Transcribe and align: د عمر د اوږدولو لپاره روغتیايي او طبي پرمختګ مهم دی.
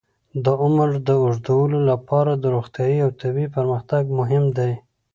د 0.43 0.45
عمر 0.63 0.89
د 1.07 1.09
اوږدولو 1.21 1.77
لپاره 1.91 2.31
روغتیايي 2.55 2.99
او 3.05 3.09
طبي 3.21 3.45
پرمختګ 3.55 4.03
مهم 4.19 4.45
دی. 4.57 4.71